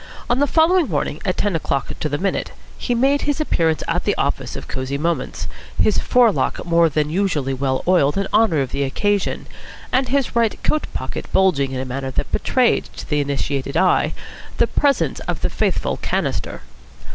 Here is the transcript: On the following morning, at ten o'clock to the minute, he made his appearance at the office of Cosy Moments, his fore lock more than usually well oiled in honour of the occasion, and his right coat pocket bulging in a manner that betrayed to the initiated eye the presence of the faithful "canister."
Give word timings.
On 0.31 0.39
the 0.39 0.47
following 0.47 0.89
morning, 0.89 1.21
at 1.25 1.37
ten 1.37 1.55
o'clock 1.55 1.91
to 1.99 2.09
the 2.09 2.17
minute, 2.17 2.49
he 2.75 2.95
made 2.95 3.21
his 3.21 3.39
appearance 3.39 3.83
at 3.87 4.03
the 4.03 4.15
office 4.15 4.55
of 4.55 4.67
Cosy 4.67 4.97
Moments, 4.97 5.47
his 5.79 5.99
fore 5.99 6.31
lock 6.31 6.65
more 6.65 6.89
than 6.89 7.11
usually 7.11 7.53
well 7.53 7.83
oiled 7.87 8.17
in 8.17 8.27
honour 8.33 8.61
of 8.61 8.71
the 8.71 8.81
occasion, 8.81 9.45
and 9.91 10.09
his 10.09 10.35
right 10.35 10.57
coat 10.63 10.87
pocket 10.95 11.31
bulging 11.31 11.71
in 11.71 11.79
a 11.79 11.85
manner 11.85 12.09
that 12.09 12.31
betrayed 12.31 12.85
to 12.97 13.07
the 13.07 13.19
initiated 13.21 13.77
eye 13.77 14.15
the 14.57 14.65
presence 14.65 15.19
of 15.27 15.41
the 15.41 15.51
faithful 15.51 15.97
"canister." 15.97 16.63